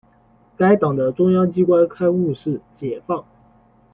[0.57, 3.19] 该党的中央机关刊物是《解放》。